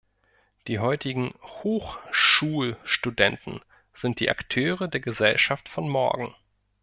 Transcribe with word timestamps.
Die 0.67 0.79
heutigen 0.79 1.35
Hochschulstudenten 1.43 3.61
sind 3.93 4.19
die 4.19 4.31
Akteure 4.31 4.87
der 4.87 4.99
Gesellschaft 4.99 5.69
von 5.69 5.87
morgen. 5.87 6.33